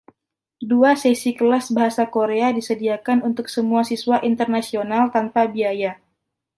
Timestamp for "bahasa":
1.77-2.03